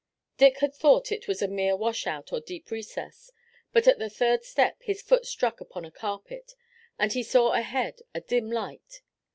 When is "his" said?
4.81-4.99